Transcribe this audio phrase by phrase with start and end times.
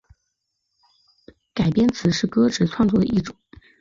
[1.53, 3.35] 改编词是歌词创作的一种。